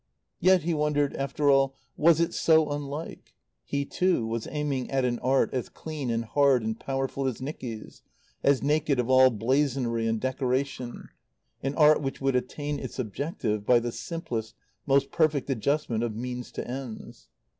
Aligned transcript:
Yet, 0.39 0.63
he 0.63 0.73
wondered, 0.73 1.15
after 1.15 1.51
all, 1.51 1.75
was 1.95 2.19
it 2.19 2.33
so 2.33 2.71
unlike? 2.71 3.35
He, 3.63 3.85
too, 3.85 4.25
was 4.25 4.47
aiming 4.49 4.89
at 4.89 5.05
an 5.05 5.19
art 5.19 5.53
as 5.53 5.69
clean 5.69 6.09
and 6.09 6.25
hard 6.25 6.63
and 6.63 6.79
powerful 6.79 7.27
as 7.27 7.39
Nicky's, 7.39 8.01
as 8.43 8.63
naked 8.63 8.99
of 8.99 9.11
all 9.11 9.29
blazonry 9.29 10.07
and 10.07 10.19
decoration, 10.19 11.09
an 11.61 11.75
art 11.75 12.01
which 12.01 12.19
would 12.19 12.35
attain 12.35 12.79
its 12.79 12.97
objective 12.97 13.63
by 13.63 13.77
the 13.77 13.91
simplest, 13.91 14.55
most 14.87 15.11
perfect 15.11 15.51
adjustment 15.51 16.03
of 16.03 16.15
means 16.15 16.51
to 16.53 16.67
ends. 16.67 17.27